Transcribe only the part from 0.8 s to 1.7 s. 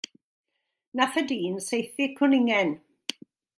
Nath y dyn